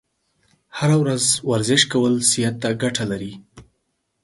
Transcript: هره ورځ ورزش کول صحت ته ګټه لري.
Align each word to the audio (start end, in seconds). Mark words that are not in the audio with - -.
هره 0.77 0.95
ورځ 1.03 1.23
ورزش 1.51 1.81
کول 1.91 2.13
صحت 2.31 2.55
ته 2.61 2.69
ګټه 2.83 3.03
لري. 3.11 3.33